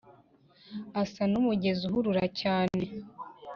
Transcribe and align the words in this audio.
asa 1.01 1.23
n’umugezi 1.31 1.81
uhurura 1.89 2.25
cyane 2.41 2.83